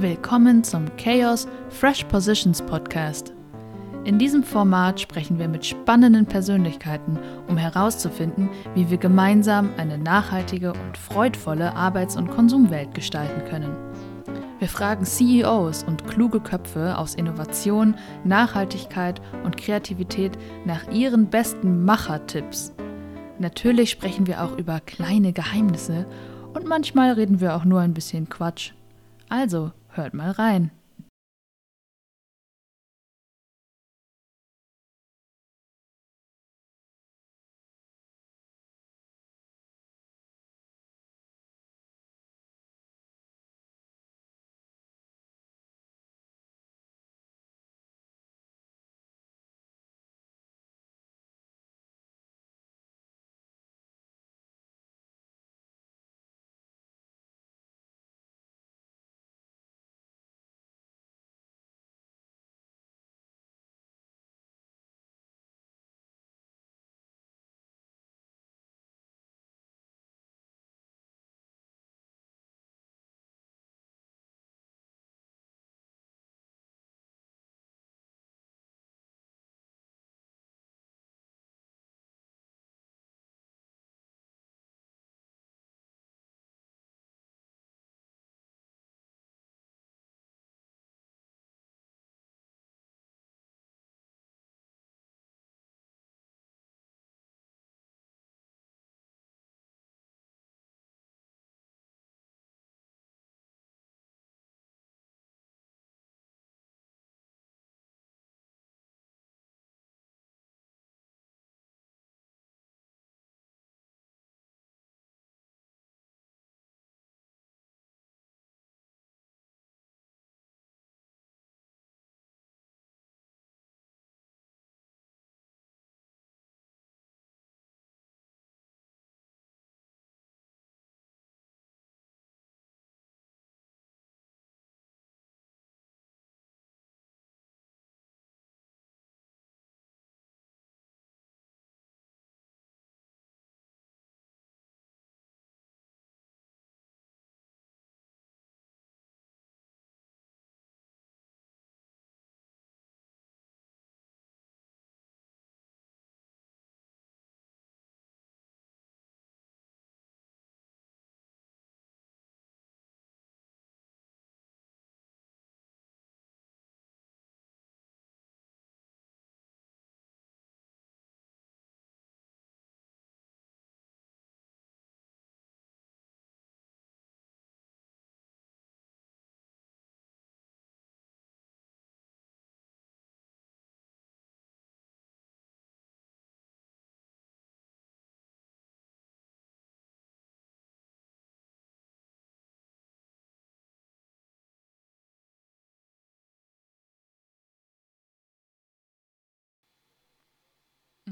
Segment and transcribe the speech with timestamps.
[0.00, 3.32] Willkommen zum Chaos Fresh Positions Podcast.
[4.04, 10.72] In diesem Format sprechen wir mit spannenden Persönlichkeiten, um herauszufinden, wie wir gemeinsam eine nachhaltige
[10.72, 13.76] und freudvolle Arbeits- und Konsumwelt gestalten können.
[14.60, 22.72] Wir fragen CEOs und kluge Köpfe aus Innovation, Nachhaltigkeit und Kreativität nach ihren besten Machertipps.
[23.40, 26.06] Natürlich sprechen wir auch über kleine Geheimnisse
[26.54, 28.74] und manchmal reden wir auch nur ein bisschen Quatsch.
[29.28, 30.70] Also, hört mal rein.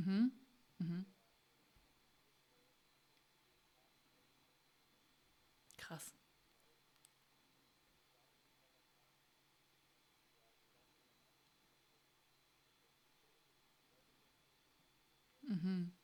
[0.06, 0.30] Mhm.
[0.78, 1.06] Mhm.
[5.78, 6.12] Krass.
[15.48, 15.95] Mhm.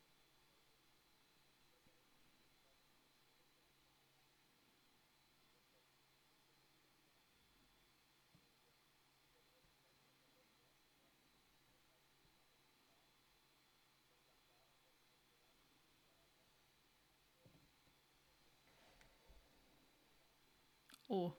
[21.09, 21.37] Oh.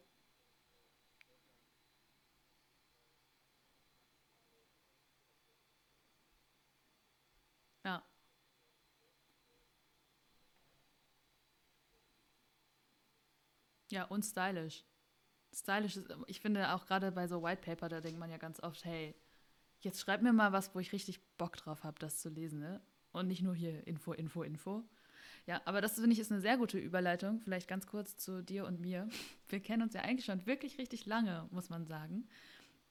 [7.85, 8.03] Ja.
[13.91, 14.83] Ja, und stylisch.
[15.53, 18.59] Stylisch ist, ich finde auch gerade bei so White Paper, da denkt man ja ganz
[18.61, 19.15] oft, hey,
[19.81, 22.81] jetzt schreib mir mal was, wo ich richtig Bock drauf habe, das zu lesen, ne?
[23.13, 24.83] Und nicht nur hier Info, Info, Info.
[25.45, 27.39] Ja, aber das finde ich ist eine sehr gute Überleitung.
[27.39, 29.09] Vielleicht ganz kurz zu dir und mir.
[29.49, 32.27] Wir kennen uns ja eigentlich schon wirklich richtig lange, muss man sagen.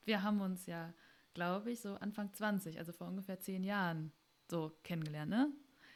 [0.05, 0.93] Wir haben uns ja,
[1.35, 4.13] glaube ich, so Anfang 20, also vor ungefähr zehn Jahren,
[4.51, 5.51] so kennengelernt, ne?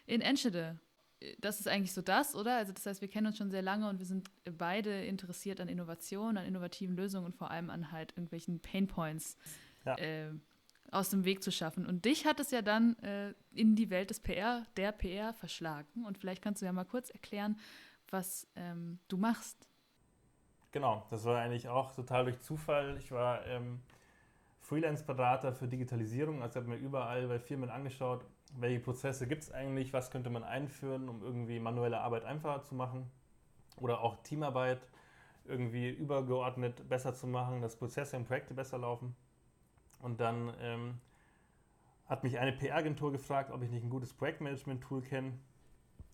[0.06, 0.78] In Enschede.
[1.40, 2.56] Das ist eigentlich so das, oder?
[2.56, 5.68] Also das heißt, wir kennen uns schon sehr lange und wir sind beide interessiert an
[5.68, 9.36] Innovation, an innovativen Lösungen und vor allem an halt irgendwelchen Painpoints.
[9.84, 9.96] Ja.
[9.96, 10.32] Äh,
[10.90, 11.86] aus dem Weg zu schaffen.
[11.86, 16.04] Und dich hat es ja dann äh, in die Welt des PR, der PR verschlagen.
[16.04, 17.58] Und vielleicht kannst du ja mal kurz erklären,
[18.10, 19.68] was ähm, du machst.
[20.72, 22.96] Genau, das war eigentlich auch total durch Zufall.
[22.98, 23.80] Ich war ähm,
[24.60, 28.24] Freelance-Berater für Digitalisierung, also habe mir überall bei Firmen angeschaut,
[28.58, 32.74] welche Prozesse gibt es eigentlich, was könnte man einführen, um irgendwie manuelle Arbeit einfacher zu
[32.74, 33.10] machen
[33.76, 34.80] oder auch Teamarbeit
[35.44, 39.14] irgendwie übergeordnet besser zu machen, dass Prozesse und Projekte besser laufen.
[40.00, 41.00] Und dann ähm,
[42.06, 45.32] hat mich eine PR-Agentur gefragt, ob ich nicht ein gutes Projektmanagement-Tool kenne.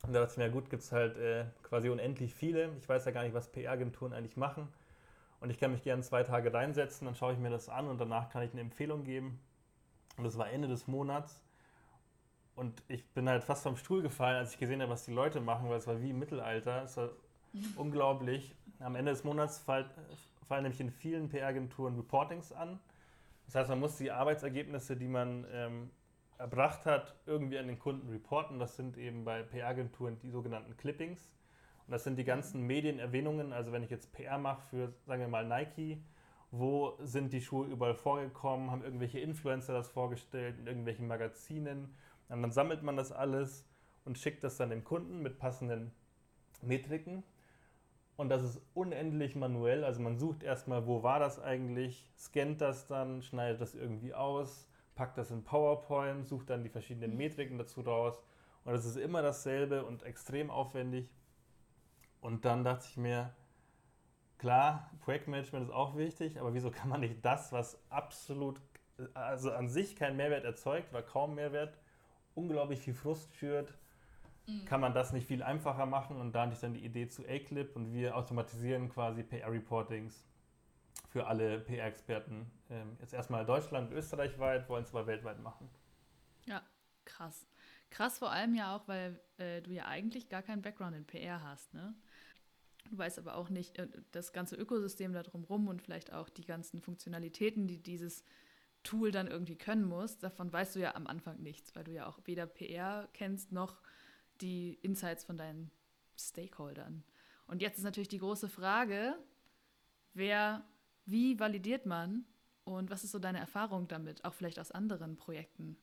[0.04, 2.72] Und da dachte ich mir, gut, gibt es halt äh, quasi unendlich viele.
[2.78, 4.68] Ich weiß ja gar nicht, was PR-Agenturen eigentlich machen.
[5.40, 8.00] Und ich kann mich gerne zwei Tage reinsetzen, dann schaue ich mir das an und
[8.00, 9.40] danach kann ich eine Empfehlung geben.
[10.16, 11.42] Und das war Ende des Monats.
[12.54, 15.40] Und ich bin halt fast vom Stuhl gefallen, als ich gesehen habe, was die Leute
[15.40, 16.84] machen, weil es war wie im Mittelalter.
[16.84, 17.10] Es war
[17.76, 18.54] unglaublich.
[18.78, 19.90] Am Ende des Monats fallen,
[20.46, 22.78] fallen nämlich in vielen PR-Agenturen Reportings an.
[23.46, 25.90] Das heißt, man muss die Arbeitsergebnisse, die man ähm,
[26.38, 28.58] erbracht hat, irgendwie an den Kunden reporten.
[28.58, 31.32] Das sind eben bei PR-Agenturen die sogenannten Clippings.
[31.86, 33.52] Und das sind die ganzen Medienerwähnungen.
[33.52, 36.02] Also wenn ich jetzt PR mache für, sagen wir mal, Nike,
[36.50, 41.94] wo sind die Schuhe überall vorgekommen, haben irgendwelche Influencer das vorgestellt in irgendwelchen Magazinen.
[42.28, 43.68] Und dann sammelt man das alles
[44.04, 45.92] und schickt das dann dem Kunden mit passenden
[46.60, 47.22] Metriken.
[48.22, 49.82] Und das ist unendlich manuell.
[49.82, 54.68] Also man sucht erstmal, wo war das eigentlich, scannt das dann, schneidet das irgendwie aus,
[54.94, 58.22] packt das in PowerPoint, sucht dann die verschiedenen Metriken dazu raus.
[58.64, 61.10] Und das ist immer dasselbe und extrem aufwendig.
[62.20, 63.34] Und dann dachte ich mir,
[64.38, 68.60] klar, Projektmanagement ist auch wichtig, aber wieso kann man nicht das, was absolut,
[69.14, 71.76] also an sich keinen Mehrwert erzeugt oder kaum Mehrwert,
[72.36, 73.74] unglaublich viel Frust führt,
[74.46, 74.64] mhm.
[74.64, 76.20] kann man das nicht viel einfacher machen?
[76.20, 80.24] Und da hatte ich dann die Idee zu A-Clip und wir automatisieren quasi PR-Reportings
[81.08, 82.50] für alle PR-Experten.
[82.70, 85.68] Ähm, jetzt erstmal Deutschland, österreichweit, wollen es aber weltweit machen.
[86.46, 86.62] Ja,
[87.04, 87.46] krass.
[87.90, 91.42] Krass vor allem ja auch, weil äh, du ja eigentlich gar keinen Background in PR
[91.42, 91.94] hast, ne?
[92.90, 96.44] Du weißt aber auch nicht äh, das ganze Ökosystem da drumherum und vielleicht auch die
[96.44, 98.24] ganzen Funktionalitäten, die dieses
[98.82, 100.18] Tool dann irgendwie können muss.
[100.18, 103.80] Davon weißt du ja am Anfang nichts, weil du ja auch weder PR kennst noch
[104.42, 105.70] die Insights von deinen
[106.18, 107.04] Stakeholdern.
[107.46, 109.14] Und jetzt ist natürlich die große Frage,
[110.14, 110.64] wer,
[111.06, 112.24] wie validiert man
[112.64, 115.76] und was ist so deine Erfahrung damit, auch vielleicht aus anderen Projekten?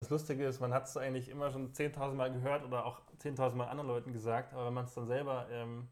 [0.00, 3.54] Das Lustige ist, man hat es eigentlich immer schon 10.000 Mal gehört oder auch 10.000
[3.54, 5.88] Mal anderen Leuten gesagt, aber wenn man es dann selber ähm,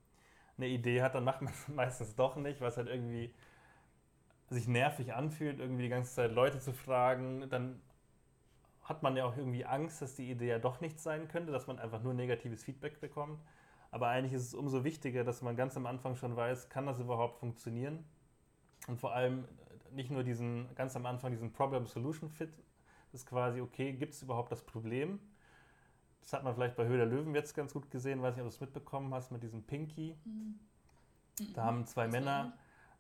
[0.57, 3.35] eine Idee hat, dann macht man es meistens doch nicht, es halt irgendwie
[4.51, 7.51] sich nervig anfühlt, irgendwie die ganze Zeit Leute zu fragen.
[7.51, 7.83] Dann
[8.89, 11.67] hat man ja auch irgendwie Angst, dass die Idee ja doch nichts sein könnte, dass
[11.67, 13.39] man einfach nur negatives Feedback bekommt.
[13.91, 16.99] Aber eigentlich ist es umso wichtiger, dass man ganz am Anfang schon weiß, kann das
[16.99, 18.05] überhaupt funktionieren?
[18.87, 19.45] Und vor allem
[19.93, 22.51] nicht nur diesen, ganz am Anfang diesen Problem-Solution-Fit,
[23.13, 25.19] das ist quasi, okay, gibt es überhaupt das Problem?
[26.23, 28.51] Das hat man vielleicht bei Höhe der Löwen jetzt ganz gut gesehen, weiß nicht, ob
[28.51, 30.15] du es mitbekommen hast, mit diesem Pinky.
[30.25, 30.59] Mhm.
[31.55, 32.53] Da haben zwei das Männer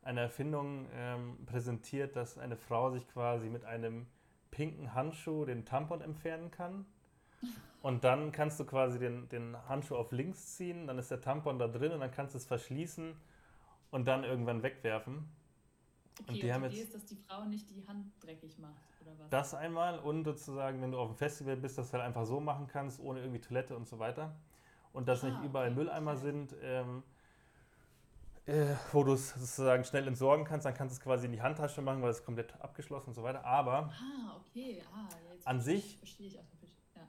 [0.02, 4.06] eine Erfindung ähm, präsentiert, dass eine Frau sich quasi mit einem
[4.50, 6.86] pinken Handschuh den Tampon entfernen kann.
[7.82, 11.58] Und dann kannst du quasi den, den Handschuh auf links ziehen, dann ist der Tampon
[11.58, 13.14] da drin und dann kannst du es verschließen
[13.90, 15.28] und dann irgendwann wegwerfen.
[16.20, 18.82] Okay, und die, und die Idee ist, dass die Frau nicht die Hand dreckig macht,
[19.00, 19.30] oder was?
[19.30, 22.40] Das einmal und sozusagen, wenn du auf dem Festival bist, dass du halt einfach so
[22.40, 24.34] machen kannst, ohne irgendwie Toilette und so weiter.
[24.92, 25.76] Und dass ah, nicht überall okay.
[25.76, 26.20] Mülleimer okay.
[26.20, 27.04] sind, ähm,
[28.48, 31.42] äh, wo du es sozusagen schnell entsorgen kannst, dann kannst du es quasi in die
[31.42, 33.44] Handtasche machen, weil es komplett abgeschlossen und so weiter.
[33.44, 34.82] Aber ah, okay.
[34.94, 35.08] ah,
[35.44, 36.40] an sich ja.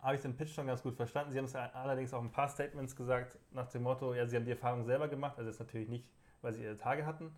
[0.02, 1.32] habe ich den Pitch schon ganz gut verstanden.
[1.32, 4.44] Sie haben es allerdings auch ein paar Statements gesagt nach dem Motto, ja, sie haben
[4.44, 6.06] die Erfahrung selber gemacht, also jetzt natürlich nicht,
[6.42, 7.32] weil sie ihre Tage hatten,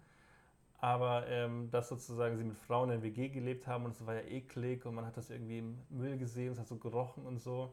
[0.80, 4.16] aber ähm, dass sozusagen sie mit Frauen in der WG gelebt haben und es war
[4.16, 7.38] ja eklig und man hat das irgendwie im Müll gesehen, es hat so gerochen und
[7.38, 7.72] so.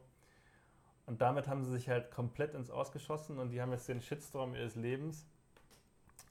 [1.06, 4.54] Und damit haben sie sich halt komplett ins Ausgeschossen und die haben jetzt den Shitstorm
[4.54, 5.26] ihres Lebens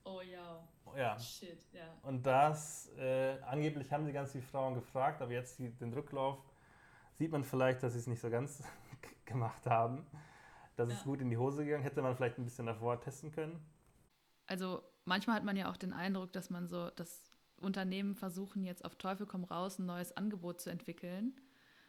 [0.08, 0.68] Oh ja.
[0.96, 1.20] Ja.
[1.20, 1.94] Shit, ja.
[2.02, 6.38] Und das, äh, angeblich haben sie ganz viele Frauen gefragt, aber jetzt die, den Rücklauf
[7.14, 8.64] sieht man vielleicht, dass sie es nicht so ganz
[9.26, 10.08] gemacht haben.
[10.76, 10.96] Das ja.
[10.96, 11.84] ist gut in die Hose gegangen.
[11.84, 13.60] Hätte man vielleicht ein bisschen davor testen können.
[14.46, 18.86] Also manchmal hat man ja auch den Eindruck, dass man so, dass Unternehmen versuchen jetzt
[18.86, 21.36] auf Teufel komm raus ein neues Angebot zu entwickeln,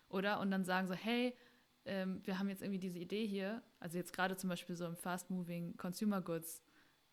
[0.09, 0.41] oder?
[0.41, 1.37] Und dann sagen so, hey,
[1.85, 4.97] ähm, wir haben jetzt irgendwie diese Idee hier, also jetzt gerade zum Beispiel so im
[4.97, 6.63] Fast-Moving Consumer Goods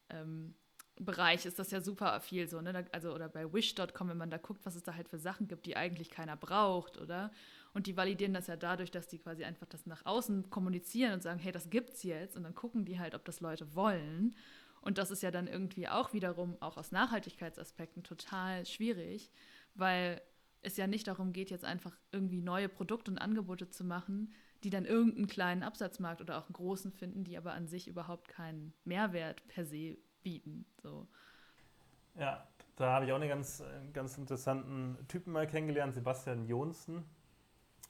[0.09, 0.55] ähm,
[0.97, 2.85] Bereich ist das ja super viel so, ne?
[2.93, 5.65] Also oder bei wish.com, wenn man da guckt, was es da halt für Sachen gibt,
[5.65, 7.31] die eigentlich keiner braucht, oder?
[7.73, 11.23] Und die validieren das ja dadurch, dass die quasi einfach das nach außen kommunizieren und
[11.23, 14.35] sagen, hey, das gibt's jetzt und dann gucken die halt, ob das Leute wollen.
[14.79, 19.31] Und das ist ja dann irgendwie auch wiederum auch aus Nachhaltigkeitsaspekten total schwierig,
[19.73, 20.21] weil
[20.61, 24.31] es ja nicht darum geht, jetzt einfach irgendwie neue Produkte und Angebote zu machen,
[24.63, 28.29] die dann irgendeinen kleinen Absatzmarkt oder auch einen großen finden, die aber an sich überhaupt
[28.29, 30.65] keinen Mehrwert per se bieten.
[30.81, 31.07] So.
[32.15, 33.63] Ja, da habe ich auch einen ganz,
[33.93, 37.05] ganz interessanten Typen mal kennengelernt, Sebastian Jonsen.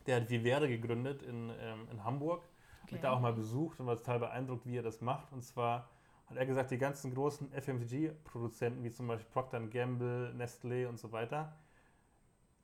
[0.05, 2.43] Der hat Vivere gegründet in, ähm, in Hamburg.
[2.83, 2.95] Okay.
[2.95, 5.31] Ich da auch mal besucht und war total beeindruckt, wie er das macht.
[5.31, 5.89] Und zwar
[6.27, 11.11] hat er gesagt, die ganzen großen FMCG-Produzenten, wie zum Beispiel Procter Gamble, Nestlé und so
[11.11, 11.55] weiter,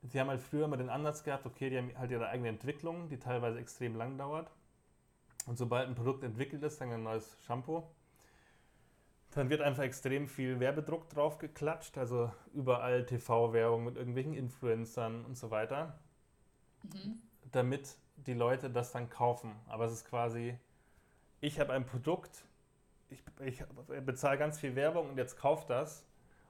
[0.04, 3.08] sie haben halt früher immer den Ansatz gehabt, okay, die haben halt ihre eigene Entwicklung,
[3.10, 4.52] die teilweise extrem lang dauert.
[5.48, 7.84] Und sobald ein Produkt entwickelt ist, dann ein neues Shampoo,
[9.32, 15.38] dann wird einfach extrem viel Werbedruck drauf geklatscht, also überall TV-Werbung mit irgendwelchen Influencern und
[15.38, 16.00] so weiter,
[16.84, 17.22] mhm.
[17.52, 19.56] damit die Leute das dann kaufen.
[19.68, 20.58] Aber es ist quasi,
[21.40, 22.44] ich habe ein Produkt,
[23.10, 23.64] ich, ich
[24.06, 26.06] bezahle ganz viel Werbung und jetzt kauft das.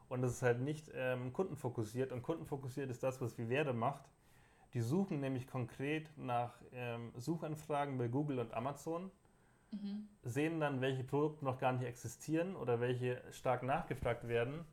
[0.10, 2.12] Und es ist halt nicht ähm, kundenfokussiert.
[2.12, 4.04] Und kundenfokussiert ist das, was Viverde macht.
[4.74, 9.10] Die suchen nämlich konkret nach ähm, Suchanfragen bei Google und Amazon,
[9.72, 10.08] mhm.
[10.24, 14.66] sehen dann, welche Produkte noch gar nicht existieren oder welche stark nachgefragt werden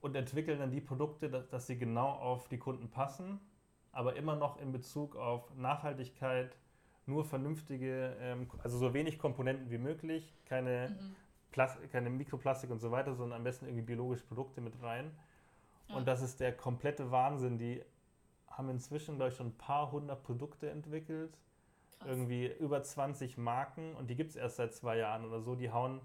[0.00, 3.40] und entwickeln dann die Produkte, dass, dass sie genau auf die Kunden passen,
[3.92, 6.56] aber immer noch in Bezug auf Nachhaltigkeit,
[7.06, 10.96] nur vernünftige, ähm, also so wenig Komponenten wie möglich, keine,
[11.52, 11.88] mhm.
[11.90, 15.10] keine Mikroplastik und so weiter, sondern am besten irgendwie biologische Produkte mit rein.
[15.88, 15.96] Ja.
[15.96, 17.58] Und das ist der komplette Wahnsinn.
[17.58, 17.82] Die
[18.48, 21.36] haben inzwischen, glaube ich, schon ein paar hundert Produkte entwickelt.
[22.00, 22.08] Krass.
[22.08, 25.54] Irgendwie über 20 Marken und die gibt es erst seit zwei Jahren oder so.
[25.54, 26.00] Die hauen,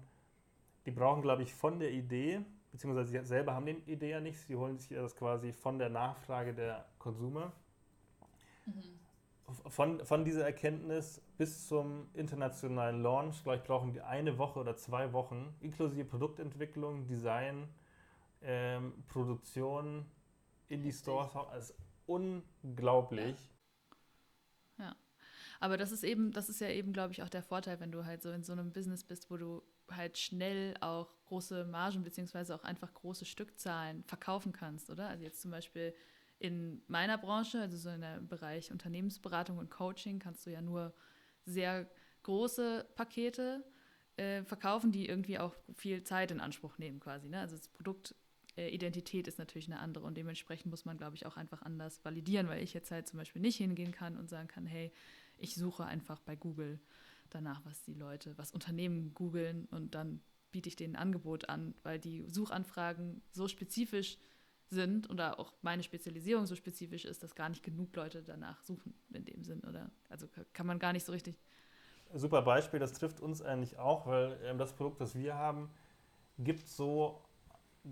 [0.86, 2.40] die brauchen, glaube ich, von der Idee,
[2.72, 5.88] beziehungsweise sie selber haben die Idee ja nicht, sie holen sich das quasi von der
[5.88, 7.52] Nachfrage der Konsumer.
[8.66, 9.06] Mhm
[9.68, 14.76] von, von dieser Erkenntnis bis zum internationalen Launch, glaube ich, brauchen die eine Woche oder
[14.76, 17.68] zwei Wochen, inklusive Produktentwicklung, Design,
[18.42, 20.06] ähm, Produktion
[20.68, 21.32] in die Stores.
[21.32, 23.36] Das ist unglaublich.
[23.36, 23.55] Ja.
[25.60, 28.04] Aber das ist eben, das ist ja eben, glaube ich, auch der Vorteil, wenn du
[28.04, 32.54] halt so in so einem Business bist, wo du halt schnell auch große Margen beziehungsweise
[32.54, 35.08] auch einfach große Stückzahlen verkaufen kannst, oder?
[35.08, 35.94] Also jetzt zum Beispiel
[36.38, 40.92] in meiner Branche, also so in der Bereich Unternehmensberatung und Coaching, kannst du ja nur
[41.46, 41.88] sehr
[42.24, 43.64] große Pakete
[44.16, 47.28] äh, verkaufen, die irgendwie auch viel Zeit in Anspruch nehmen quasi.
[47.28, 47.40] Ne?
[47.40, 51.36] Also das Produktidentität äh, ist natürlich eine andere und dementsprechend muss man, glaube ich, auch
[51.36, 54.66] einfach anders validieren, weil ich jetzt halt zum Beispiel nicht hingehen kann und sagen kann,
[54.66, 54.92] hey,
[55.38, 56.78] ich suche einfach bei Google
[57.30, 60.20] danach, was die Leute, was Unternehmen googeln und dann
[60.52, 64.18] biete ich denen ein Angebot an, weil die Suchanfragen so spezifisch
[64.68, 68.94] sind, oder auch meine Spezialisierung so spezifisch ist, dass gar nicht genug Leute danach suchen
[69.12, 69.90] in dem Sinn, oder?
[70.08, 71.38] Also kann man gar nicht so richtig.
[72.14, 75.70] Super Beispiel, das trifft uns eigentlich auch, weil ähm, das Produkt, das wir haben,
[76.38, 77.22] gibt so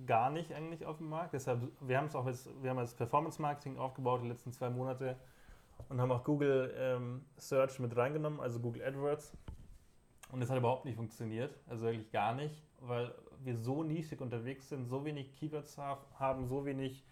[0.06, 1.34] gar nicht eigentlich auf dem Markt.
[1.34, 4.70] Deshalb, wir haben es auch jetzt, wir haben jetzt Performance Marketing aufgebaut die letzten zwei
[4.70, 5.16] Monate
[5.88, 9.37] und haben auch Google ähm, Search mit reingenommen, also Google AdWords.
[10.31, 14.69] Und das hat überhaupt nicht funktioniert, also wirklich gar nicht, weil wir so nischig unterwegs
[14.69, 17.05] sind, so wenig Keywords haben, so wenig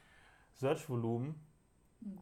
[0.54, 1.34] Search-Volumen,
[2.00, 2.18] mhm.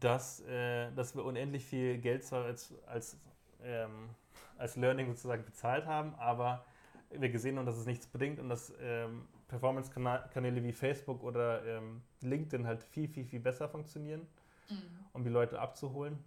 [0.00, 3.18] dass, äh, dass wir unendlich viel Geld zwar als, als,
[3.62, 4.10] ähm,
[4.58, 6.64] als Learning sozusagen bezahlt haben, aber
[7.10, 12.02] wir gesehen haben, dass es nichts bringt und dass ähm, Performance-Kanäle wie Facebook oder ähm,
[12.20, 14.26] LinkedIn halt viel, viel, viel besser funktionieren,
[14.68, 15.04] mhm.
[15.12, 16.18] um die Leute abzuholen.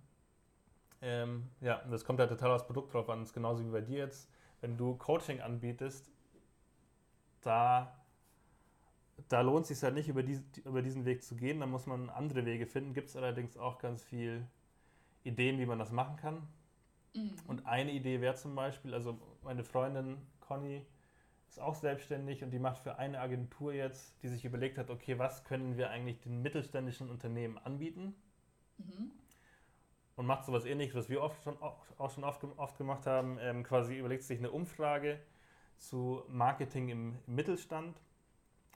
[1.02, 3.20] Ähm, ja, und das kommt halt total aufs Produkt drauf an.
[3.20, 4.30] Das ist genauso wie bei dir jetzt.
[4.62, 6.12] Wenn du Coaching anbietest,
[7.42, 7.96] da,
[9.30, 11.62] da lohnt es sich halt nicht, über, dies, über diesen Weg zu gehen.
[11.62, 12.94] Da muss man andere Wege finden.
[12.94, 14.46] Gibt es allerdings auch ganz viele
[15.24, 16.48] Ideen, wie man das machen kann.
[17.16, 17.34] Mhm.
[17.48, 20.86] Und eine Idee wäre zum Beispiel, also meine Freundin Conny
[21.48, 25.18] ist auch selbstständig und die macht für eine Agentur jetzt, die sich überlegt hat, okay,
[25.18, 28.16] was können wir eigentlich den mittelständischen Unternehmen anbieten?
[28.80, 29.12] Mhm.
[30.16, 33.64] Und macht sowas ähnliches, was wir oft schon, auch schon oft, oft gemacht haben, ähm,
[33.64, 35.20] quasi überlegt sich eine Umfrage,
[35.80, 37.98] zu Marketing im Mittelstand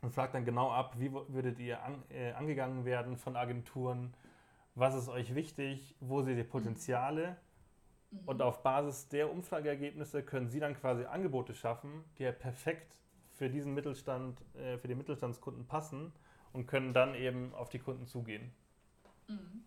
[0.01, 4.13] und fragt dann genau ab, wie würdet ihr an, äh, angegangen werden von Agenturen,
[4.75, 7.37] was ist euch wichtig, wo seht ihr Potenziale
[8.11, 8.19] mhm.
[8.25, 12.97] und auf Basis der Umfrageergebnisse können Sie dann quasi Angebote schaffen, die ja perfekt
[13.33, 16.13] für diesen Mittelstand, äh, für die Mittelstandskunden passen
[16.53, 18.51] und können dann eben auf die Kunden zugehen.
[19.27, 19.63] Mhm.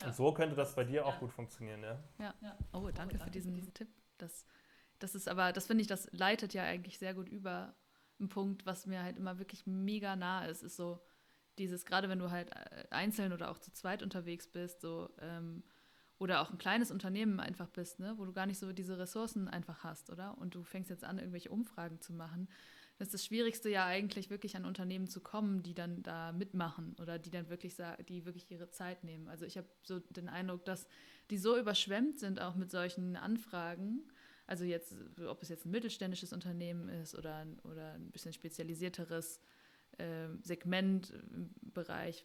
[0.00, 0.08] Ja.
[0.08, 1.18] Und so könnte das bei dir auch ja.
[1.18, 1.98] gut funktionieren, ja?
[2.18, 2.58] Ja, ja.
[2.72, 3.88] Oh, danke für diesen Tipp.
[4.18, 4.46] Das
[4.98, 7.74] das ist aber, das finde ich, das leitet ja eigentlich sehr gut über
[8.18, 11.00] einen Punkt, was mir halt immer wirklich mega nah ist, ist so
[11.58, 15.62] dieses, gerade wenn du halt äh, einzeln oder auch zu zweit unterwegs bist, so, ähm,
[16.18, 19.48] oder auch ein kleines Unternehmen einfach bist, ne, wo du gar nicht so diese Ressourcen
[19.48, 20.38] einfach hast, oder?
[20.38, 22.48] Und du fängst jetzt an, irgendwelche Umfragen zu machen.
[22.98, 26.96] Das ist das Schwierigste ja eigentlich, wirklich an Unternehmen zu kommen, die dann da mitmachen
[27.00, 27.74] oder die dann wirklich
[28.08, 29.28] die wirklich ihre Zeit nehmen.
[29.28, 30.86] Also ich habe so den Eindruck, dass
[31.30, 34.08] die so überschwemmt sind auch mit solchen Anfragen,
[34.46, 34.94] also jetzt,
[35.26, 39.40] ob es jetzt ein mittelständisches Unternehmen ist oder, oder ein bisschen spezialisierteres
[39.98, 42.24] äh, Segment im Bereich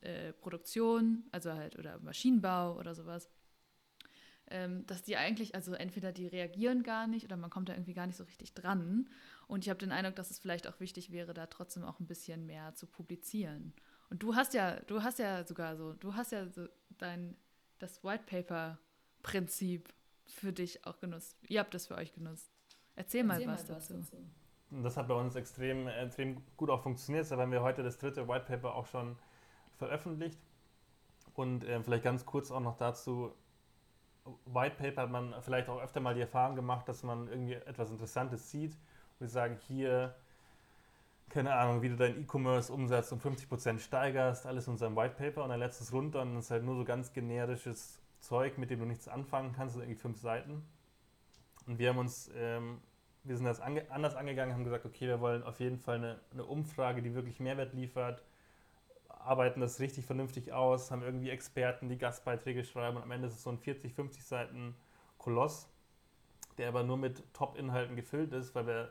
[0.00, 3.30] äh, Produktion, also halt oder Maschinenbau oder sowas,
[4.48, 7.94] ähm, dass die eigentlich, also entweder die reagieren gar nicht oder man kommt da irgendwie
[7.94, 9.08] gar nicht so richtig dran.
[9.46, 12.06] Und ich habe den Eindruck, dass es vielleicht auch wichtig wäre, da trotzdem auch ein
[12.06, 13.72] bisschen mehr zu publizieren.
[14.10, 16.66] Und du hast ja, du hast ja sogar so, du hast ja so
[16.98, 17.36] dein,
[17.78, 18.78] das White Paper
[19.22, 19.92] Prinzip
[20.24, 21.36] für dich auch genutzt.
[21.48, 22.50] Ihr habt das für euch genutzt.
[22.96, 23.94] Erzähl, Erzähl mal, was, mal dazu.
[23.94, 24.16] dazu.
[24.70, 27.24] Das hat bei uns extrem, extrem gut auch funktioniert.
[27.24, 29.16] Deshalb haben wir heute das dritte White Paper auch schon
[29.76, 30.40] veröffentlicht.
[31.34, 33.32] Und äh, vielleicht ganz kurz auch noch dazu,
[34.46, 37.90] White Paper hat man vielleicht auch öfter mal die Erfahrung gemacht, dass man irgendwie etwas
[37.90, 38.76] Interessantes sieht
[39.18, 40.14] wir sagen, hier,
[41.28, 45.50] keine Ahnung, wie du deinen E-Commerce-Umsatz um 50% steigerst, alles in unserem White Paper und
[45.50, 48.80] dann lässt es runter und es ist halt nur so ganz generisches Zeug, mit dem
[48.80, 50.62] du nichts anfangen kannst, irgendwie fünf Seiten.
[51.66, 52.80] Und wir haben uns, ähm,
[53.24, 56.20] wir sind das ange anders angegangen, haben gesagt, okay, wir wollen auf jeden Fall eine,
[56.32, 58.22] eine Umfrage, die wirklich Mehrwert liefert,
[59.08, 63.34] arbeiten das richtig vernünftig aus, haben irgendwie Experten, die Gastbeiträge schreiben und am Ende ist
[63.34, 64.76] es so ein 40, 50 Seiten
[65.18, 65.68] Koloss,
[66.58, 68.88] der aber nur mit Top-Inhalten gefüllt ist, weil wir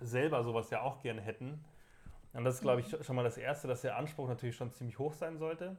[0.00, 1.64] selber sowas ja auch gerne hätten.
[2.32, 3.02] Und das ist, glaube ich, mhm.
[3.02, 5.76] schon mal das Erste, dass der Anspruch natürlich schon ziemlich hoch sein sollte.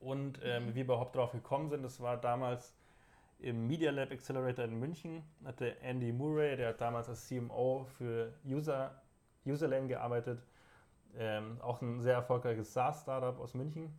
[0.00, 0.68] Und ähm, mhm.
[0.70, 2.74] wie wir überhaupt darauf gekommen sind, das war damals
[3.38, 8.32] im Media Lab Accelerator in München, hatte Andy Murray, der hat damals als CMO für
[8.46, 9.02] User,
[9.44, 10.42] Userlane gearbeitet,
[11.16, 13.92] ähm, auch ein sehr erfolgreiches SaaS-Startup aus München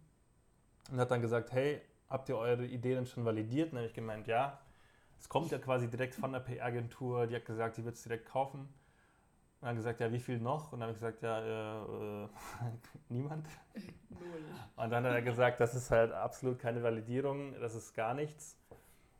[0.91, 3.67] und hat dann gesagt, hey, habt ihr eure Ideen schon validiert?
[3.67, 4.59] Und dann habe ich gemeint, ja.
[5.17, 8.25] Es kommt ja quasi direkt von der PR-Agentur, die hat gesagt, die wird es direkt
[8.25, 8.67] kaufen.
[9.61, 10.71] Und dann gesagt, ja, wie viel noch?
[10.71, 12.29] Und dann habe ich gesagt, ja, äh, äh,
[13.09, 13.47] niemand.
[14.75, 18.57] Und dann hat er gesagt, das ist halt absolut keine Validierung, das ist gar nichts.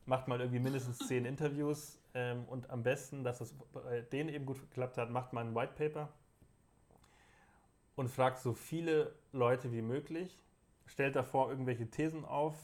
[0.06, 4.46] Macht mal irgendwie mindestens zehn Interviews ähm, und am besten, dass es bei denen eben
[4.46, 6.10] gut geklappt hat, macht mal ein White Paper
[7.96, 10.40] und fragt so viele Leute wie möglich,
[10.86, 12.56] stellt davor irgendwelche Thesen auf,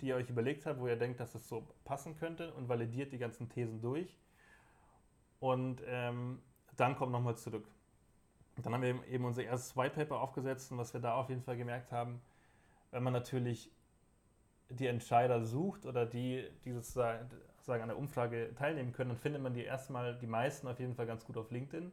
[0.00, 3.12] die ihr euch überlegt habt, wo ihr denkt, dass das so passen könnte und validiert
[3.12, 4.16] die ganzen Thesen durch.
[5.40, 6.40] Und ähm,
[6.78, 7.66] dann kommt nochmal zurück.
[8.56, 11.42] dann haben wir eben unser erstes White Paper aufgesetzt und was wir da auf jeden
[11.42, 12.20] Fall gemerkt haben,
[12.90, 13.70] wenn man natürlich
[14.70, 17.28] die Entscheider sucht oder die, die sozusagen
[17.66, 21.06] an der Umfrage teilnehmen können, dann findet man die erstmal, die meisten auf jeden Fall
[21.06, 21.92] ganz gut auf LinkedIn.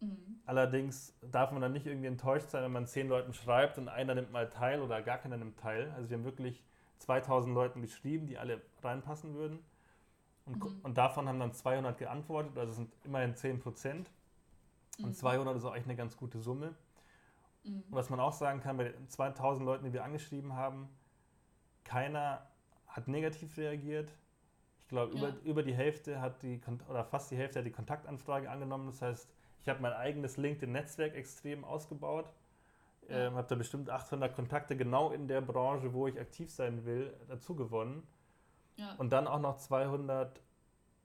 [0.00, 0.40] Mhm.
[0.46, 4.14] Allerdings darf man dann nicht irgendwie enttäuscht sein, wenn man zehn Leuten schreibt und einer
[4.14, 5.92] nimmt mal teil oder gar keiner nimmt teil.
[5.96, 6.62] Also wir haben wirklich
[6.98, 9.58] 2000 Leuten geschrieben, die alle reinpassen würden.
[10.46, 10.80] Und, mhm.
[10.82, 14.10] und davon haben dann 200 geantwortet, also sind immerhin 10 Prozent.
[14.98, 15.06] Mhm.
[15.06, 16.74] Und 200 ist auch echt eine ganz gute Summe.
[17.64, 17.82] Mhm.
[17.88, 20.88] Und was man auch sagen kann, bei den 2000 Leuten, die wir angeschrieben haben,
[21.84, 22.46] keiner
[22.86, 24.10] hat negativ reagiert.
[24.82, 25.28] Ich glaube, ja.
[25.28, 28.86] über, über die Hälfte hat die, oder fast die Hälfte hat die Kontaktanfrage angenommen.
[28.86, 29.28] Das heißt,
[29.62, 32.32] ich habe mein eigenes LinkedIn-Netzwerk extrem ausgebaut.
[33.08, 37.12] Ähm, habe da bestimmt 800 Kontakte genau in der Branche, wo ich aktiv sein will,
[37.28, 38.06] dazu gewonnen.
[38.80, 38.94] Ja.
[38.96, 40.40] Und dann auch noch 200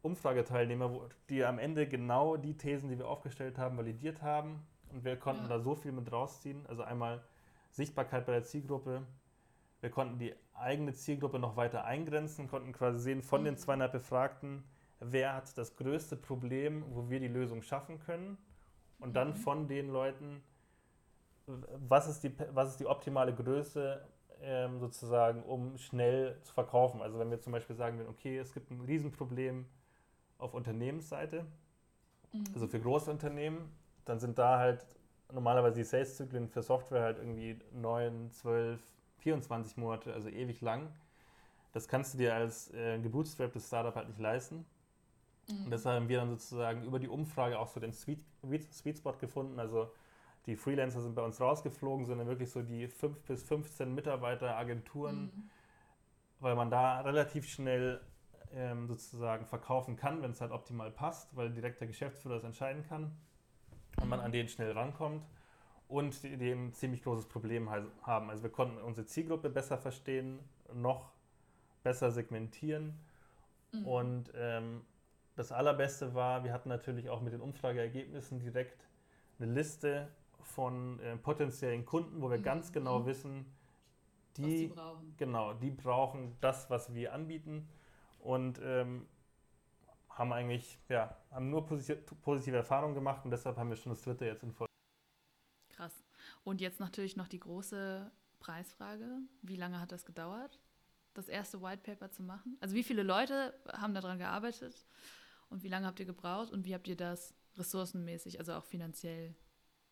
[0.02, 4.66] Umfrageteilnehmer, wo, die am Ende genau die Thesen, die wir aufgestellt haben, validiert haben.
[4.92, 5.50] Und wir konnten ja.
[5.50, 6.66] da so viel mit rausziehen.
[6.68, 7.22] Also einmal
[7.72, 9.02] Sichtbarkeit bei der Zielgruppe.
[9.82, 13.46] Wir konnten die eigene Zielgruppe noch weiter eingrenzen, konnten quasi sehen von mhm.
[13.46, 14.64] den 200 Befragten,
[15.00, 18.38] wer hat das größte Problem, wo wir die Lösung schaffen können.
[19.00, 19.36] Und dann mhm.
[19.36, 20.42] von den Leuten,
[21.46, 24.02] was ist die, was ist die optimale Größe
[24.42, 27.02] ähm, sozusagen, um schnell zu verkaufen.
[27.02, 29.66] Also wenn wir zum Beispiel sagen okay, es gibt ein Riesenproblem
[30.38, 31.46] auf Unternehmensseite,
[32.32, 32.44] mhm.
[32.54, 33.72] also für große Unternehmen,
[34.06, 34.86] dann sind da halt
[35.34, 38.82] normalerweise die Sales-Zyklen für Software halt irgendwie 9, 12,
[39.20, 40.94] 24 Monate, also ewig lang.
[41.74, 44.66] Das kannst du dir als äh, gebootstrapptes Startup halt nicht leisten.
[45.50, 45.66] Mhm.
[45.66, 48.24] Und deshalb haben wir dann sozusagen über die Umfrage auch so den Sweet,
[48.72, 49.60] Sweet Spot gefunden.
[49.60, 49.92] Also
[50.46, 55.24] die Freelancer sind bei uns rausgeflogen, sondern wirklich so die 5 bis 15 Mitarbeiter Agenturen,
[55.24, 55.50] mhm.
[56.40, 58.02] weil man da relativ schnell
[58.54, 62.84] ähm, sozusagen verkaufen kann, wenn es halt optimal passt, weil direkt der Geschäftsführer das entscheiden
[62.88, 63.12] kann
[64.02, 65.26] und man an den schnell rankommt
[65.88, 68.30] und die, die ein ziemlich großes Problem haben.
[68.30, 70.40] Also wir konnten unsere Zielgruppe besser verstehen,
[70.74, 71.12] noch
[71.84, 73.00] besser segmentieren
[73.72, 73.88] mhm.
[73.88, 74.82] und ähm,
[75.36, 78.88] das Allerbeste war, wir hatten natürlich auch mit den Umfrageergebnissen direkt
[79.38, 80.08] eine Liste
[80.46, 82.44] von äh, potenziellen Kunden, wo wir mhm.
[82.44, 83.06] ganz genau mhm.
[83.06, 83.46] wissen,
[84.38, 84.74] die, die
[85.18, 87.68] genau, die brauchen das, was wir anbieten
[88.20, 89.08] und ähm,
[90.10, 94.02] haben eigentlich, ja, haben nur positive, positive Erfahrungen gemacht und deshalb haben wir schon das
[94.02, 94.72] dritte jetzt in Folge.
[95.70, 96.04] Krass.
[96.44, 99.20] Und jetzt natürlich noch die große Preisfrage.
[99.42, 100.60] Wie lange hat das gedauert,
[101.14, 102.58] das erste White Paper zu machen?
[102.62, 104.86] Also wie viele Leute haben daran gearbeitet?
[105.50, 109.36] Und wie lange habt ihr gebraucht und wie habt ihr das ressourcenmäßig, also auch finanziell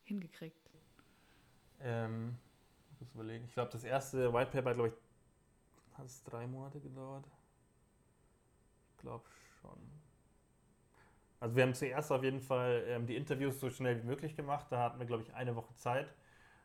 [0.03, 0.69] hingekriegt?
[1.81, 2.37] Ähm,
[2.91, 3.45] ich muss überlegen.
[3.45, 4.95] Ich glaube, das erste White Paper, glaube ich,
[5.97, 7.25] hat es drei Monate gedauert.
[8.91, 9.25] Ich glaube
[9.61, 9.77] schon.
[11.39, 14.67] Also wir haben zuerst auf jeden Fall ähm, die Interviews so schnell wie möglich gemacht.
[14.69, 16.13] Da hatten wir, glaube ich, eine Woche Zeit.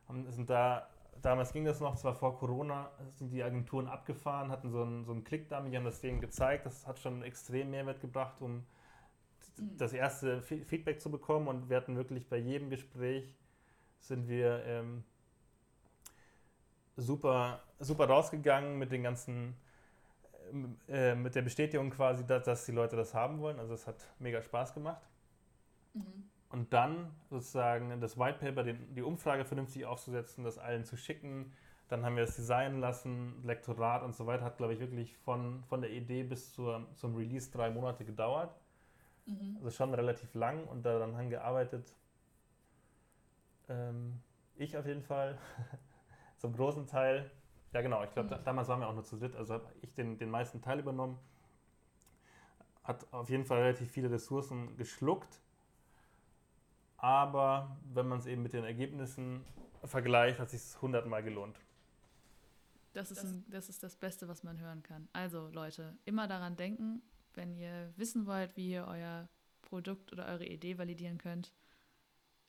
[0.06, 0.88] Haben, sind da,
[1.20, 5.12] damals ging das noch, zwar vor Corona, sind die Agenturen abgefahren, hatten so einen, so
[5.12, 6.64] einen Click-Dummy, haben das denen gezeigt.
[6.64, 8.64] Das hat schon extrem Mehrwert gebracht, um.
[9.76, 11.48] Das erste Feedback zu bekommen.
[11.48, 13.34] Und wir hatten wirklich bei jedem Gespräch
[14.00, 15.04] sind wir ähm,
[16.96, 19.54] super, super rausgegangen mit den ganzen
[20.88, 23.58] äh, mit der Bestätigung quasi, dass, dass, die Leute das haben wollen.
[23.58, 25.02] Also es hat mega Spaß gemacht.
[25.94, 26.30] Mhm.
[26.50, 31.52] Und dann sozusagen das White Paper, den, die Umfrage vernünftig aufzusetzen, das allen zu schicken.
[31.88, 34.44] Dann haben wir es designen lassen, Lektorat und so weiter.
[34.44, 38.54] Hat, glaube ich, wirklich von, von der Idee bis zur, zum Release drei Monate gedauert.
[39.28, 39.56] Mhm.
[39.58, 41.94] Also schon relativ lang und daran haben gearbeitet.
[43.68, 44.20] Ähm,
[44.56, 45.38] ich auf jeden Fall.
[46.38, 47.30] Zum großen Teil
[47.72, 48.02] ja, genau.
[48.04, 48.30] Ich glaube, mhm.
[48.30, 49.36] da, damals waren wir auch nur zu dritt.
[49.36, 51.18] Also habe ich den, den meisten Teil übernommen.
[52.84, 55.40] Hat auf jeden Fall relativ viele Ressourcen geschluckt.
[56.96, 59.44] Aber wenn man es eben mit den Ergebnissen
[59.84, 61.60] vergleicht, hat es sich hundertmal gelohnt.
[62.94, 65.08] Das ist, ein, das ist das Beste, was man hören kann.
[65.12, 67.02] Also Leute, immer daran denken,
[67.38, 69.28] wenn ihr wissen wollt, wie ihr euer
[69.62, 71.54] Produkt oder eure Idee validieren könnt,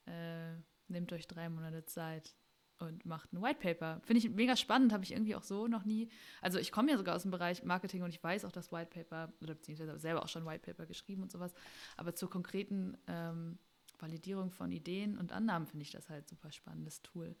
[0.06, 0.52] äh,
[0.88, 2.34] nehmt euch drei Monate Zeit
[2.78, 4.00] und macht ein White Paper.
[4.04, 6.10] Finde ich mega spannend, habe ich irgendwie auch so noch nie.
[6.42, 8.90] Also ich komme ja sogar aus dem Bereich Marketing und ich weiß auch, dass White
[8.90, 11.54] Paper, oder beziehungsweise selber auch schon White Paper geschrieben und sowas,
[11.96, 13.58] aber zur konkreten ähm,
[13.98, 17.36] Validierung von Ideen und Annahmen finde ich das halt super spannendes Tool.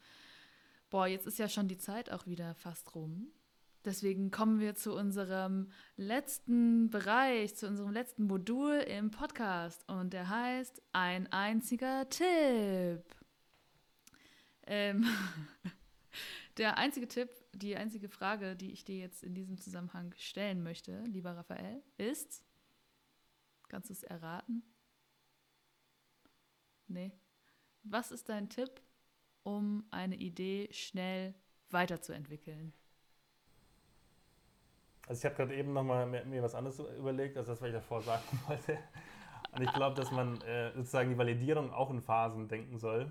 [0.90, 3.32] Boah, jetzt ist ja schon die Zeit auch wieder fast rum.
[3.84, 10.28] Deswegen kommen wir zu unserem letzten Bereich, zu unserem letzten Modul im Podcast und der
[10.28, 13.02] heißt Ein einziger Tipp.
[14.66, 15.06] Ähm,
[16.58, 21.02] der einzige Tipp, die einzige Frage, die ich dir jetzt in diesem Zusammenhang stellen möchte,
[21.04, 22.44] lieber Raphael, ist,
[23.68, 24.62] kannst du es erraten?
[26.86, 27.12] Nee.
[27.82, 28.82] Was ist dein Tipp,
[29.42, 31.34] um eine Idee schnell
[31.70, 32.74] weiterzuentwickeln?
[35.10, 37.74] Also ich habe gerade eben nochmal mir, mir was anderes überlegt, als das, was ich
[37.74, 38.78] davor sagen wollte.
[39.52, 43.10] Und ich glaube, dass man äh, sozusagen die Validierung auch in Phasen denken soll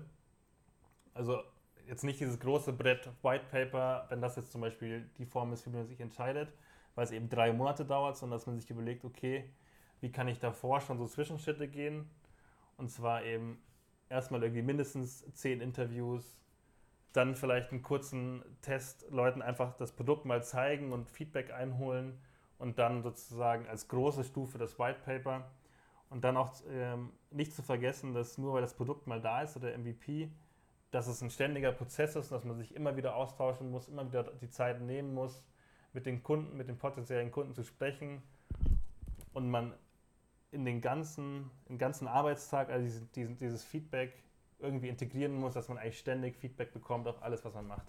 [1.14, 1.42] also
[1.86, 5.66] jetzt nicht dieses große Brett White Paper, wenn das jetzt zum Beispiel die Form ist,
[5.66, 6.52] wie man sich entscheidet,
[6.94, 9.44] weil es eben drei Monate dauert, sondern dass man sich überlegt, okay,
[10.00, 12.08] wie kann ich davor schon so Zwischenschritte gehen?
[12.76, 13.62] Und zwar eben
[14.08, 16.38] erstmal irgendwie mindestens zehn Interviews,
[17.12, 22.18] dann vielleicht einen kurzen Test, Leuten einfach das Produkt mal zeigen und Feedback einholen
[22.58, 25.50] und dann sozusagen als große Stufe das White Paper.
[26.08, 29.56] Und dann auch ähm, nicht zu vergessen, dass nur weil das Produkt mal da ist
[29.56, 30.30] oder MVP,
[30.90, 34.24] dass es ein ständiger Prozess ist, dass man sich immer wieder austauschen muss, immer wieder
[34.24, 35.44] die Zeit nehmen muss,
[35.92, 38.22] mit den Kunden, mit den potenziellen Kunden zu sprechen
[39.32, 39.72] und man
[40.50, 44.12] in den ganzen, den ganzen Arbeitstag, also diesen, diesen, dieses Feedback
[44.60, 47.86] irgendwie integrieren muss, dass man eigentlich ständig Feedback bekommt auf alles, was man macht.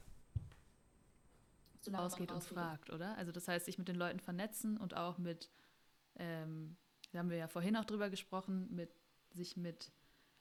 [1.82, 3.18] So ausgeht und fragt, oder?
[3.18, 5.50] Also das heißt, sich mit den Leuten vernetzen und auch mit,
[6.16, 6.78] ähm,
[7.12, 8.92] da haben wir ja vorhin auch drüber gesprochen, mit
[9.32, 9.92] sich mit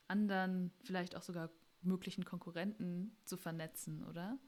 [0.07, 1.51] anderen, vielleicht auch sogar
[1.83, 4.39] möglichen Konkurrenten zu vernetzen, oder?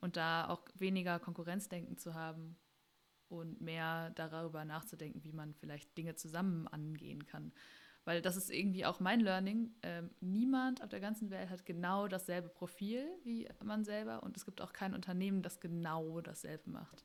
[0.00, 2.56] Und da auch weniger Konkurrenzdenken zu haben
[3.28, 7.52] und mehr darüber nachzudenken, wie man vielleicht Dinge zusammen angehen kann.
[8.04, 9.74] Weil das ist irgendwie auch mein Learning.
[9.82, 14.44] Ähm, niemand auf der ganzen Welt hat genau dasselbe Profil wie man selber und es
[14.44, 17.04] gibt auch kein Unternehmen, das genau dasselbe macht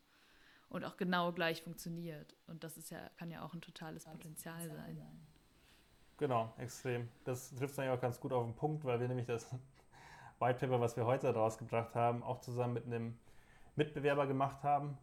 [0.68, 2.34] und auch genau gleich funktioniert.
[2.46, 4.98] Und das ist ja, kann ja auch ein totales Potenzial sein.
[6.18, 7.08] Genau, extrem.
[7.24, 9.46] Das trifft es eigentlich auch ganz gut auf den Punkt, weil wir nämlich das
[10.40, 13.16] White Paper, was wir heute rausgebracht haben, auch zusammen mit einem
[13.76, 14.98] Mitbewerber gemacht haben,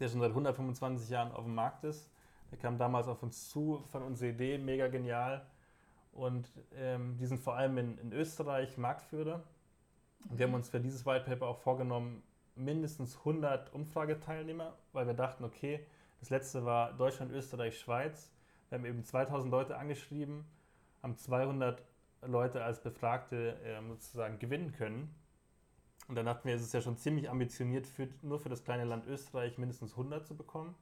[0.00, 2.10] der schon seit 125 Jahren auf dem Markt ist.
[2.50, 5.46] Der kam damals auf uns zu, fand unsere Idee mega genial
[6.12, 9.42] und ähm, die sind vor allem in, in Österreich Marktführer.
[10.28, 12.22] Und wir haben uns für dieses White Paper auch vorgenommen,
[12.56, 15.86] mindestens 100 Umfrageteilnehmer, weil wir dachten, okay,
[16.18, 18.30] das letzte war Deutschland, Österreich, Schweiz.
[18.68, 20.44] Wir haben eben 2000 Leute angeschrieben,
[21.02, 21.82] haben 200
[22.22, 25.14] Leute als Befragte äh, sozusagen gewinnen können.
[26.08, 28.84] Und dann dachten wir, es ist ja schon ziemlich ambitioniert, für, nur für das kleine
[28.84, 30.74] Land Österreich mindestens 100 zu bekommen.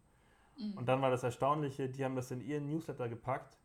[0.59, 0.77] Mhm.
[0.77, 3.57] Und dann war das Erstaunliche, die haben das in ihren Newsletter gepackt.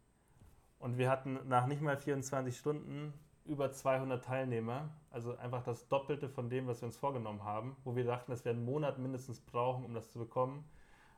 [0.79, 3.13] Und wir hatten nach nicht mal 24 Stunden
[3.45, 7.95] über 200 Teilnehmer, also einfach das Doppelte von dem, was wir uns vorgenommen haben, wo
[7.95, 10.63] wir dachten, dass wir einen Monat mindestens brauchen, um das zu bekommen.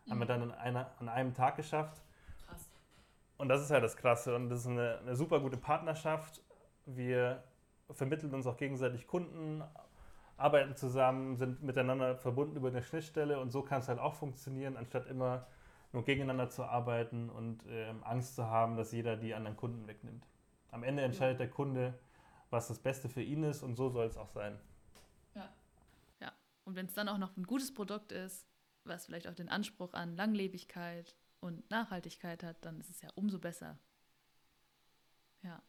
[0.05, 0.11] Mhm.
[0.11, 2.01] Haben wir dann in einer, an einem Tag geschafft.
[3.37, 6.41] Und das ist halt das Krasse und das ist eine, eine super gute Partnerschaft.
[6.85, 7.43] Wir
[7.91, 9.61] vermitteln uns auch gegenseitig Kunden,
[10.37, 14.77] arbeiten zusammen, sind miteinander verbunden über eine Schnittstelle und so kann es halt auch funktionieren,
[14.77, 15.47] anstatt immer
[15.95, 20.27] nur gegeneinander zu arbeiten und ähm, Angst zu haben, dass jeder die anderen Kunden wegnimmt.
[20.69, 21.45] Am Ende entscheidet ja.
[21.45, 21.97] der Kunde,
[22.49, 24.59] was das Beste für ihn ist und so soll es auch sein.
[25.33, 25.51] Ja.
[26.19, 26.33] Ja.
[26.65, 28.45] Und wenn es dann auch noch ein gutes Produkt ist,
[28.83, 33.39] was vielleicht auch den Anspruch an Langlebigkeit und Nachhaltigkeit hat, dann ist es ja umso
[33.39, 33.79] besser.
[35.41, 35.63] Ja.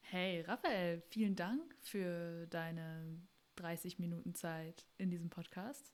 [0.00, 3.20] Hey, Raphael, vielen Dank für deine
[3.56, 5.92] 30 Minuten Zeit in diesem Podcast.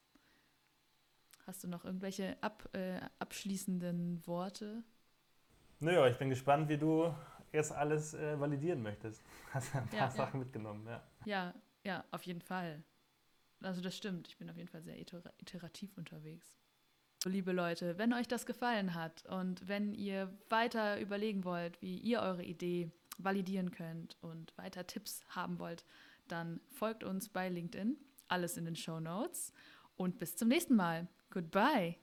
[1.47, 4.85] Hast du noch irgendwelche ab, äh, abschließenden Worte?
[5.81, 7.13] Naja, ich bin gespannt, wie du
[7.53, 9.23] jetzt alles äh, validieren möchtest.
[9.53, 10.45] Hast ein paar ja, Sachen ja.
[10.45, 11.03] mitgenommen, ja.
[11.25, 12.85] Ja, ja, auf jeden Fall.
[13.61, 14.29] Also das stimmt.
[14.29, 16.55] Ich bin auf jeden Fall sehr iterativ unterwegs.
[17.23, 21.99] So, liebe Leute, wenn euch das gefallen hat und wenn ihr weiter überlegen wollt, wie
[21.99, 25.85] ihr eure Idee validieren könnt und weiter Tipps haben wollt,
[26.27, 27.97] dann folgt uns bei LinkedIn.
[28.29, 29.53] Alles in den Show Notes.
[29.97, 31.07] Und bis zum nächsten Mal.
[31.33, 31.97] Goodbye.